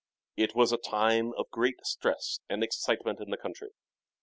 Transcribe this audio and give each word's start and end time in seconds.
It 0.35 0.55
was 0.55 0.71
a 0.73 0.77
time 0.77 1.31
of 1.37 1.51
great 1.51 1.85
stress 1.85 2.39
and 2.49 2.63
excitement 2.63 3.19
in 3.21 3.29
the 3.29 3.37
country. 3.37 3.69